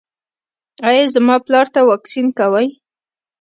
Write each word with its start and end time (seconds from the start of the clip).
ایا 0.87 1.03
زما 1.13 1.35
پلار 1.45 1.67
ته 1.73 1.79
واکسین 1.89 2.27
کوئ؟ 2.37 2.67